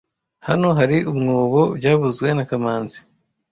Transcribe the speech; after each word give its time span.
Hano 0.47 0.67
hari 0.77 0.97
umwobo 1.11 1.61
byavuzwe 1.77 2.27
na 2.37 2.43
kamanzi 2.49 2.99